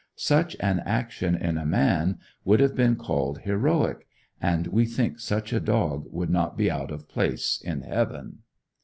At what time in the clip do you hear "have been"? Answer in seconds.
2.59-2.95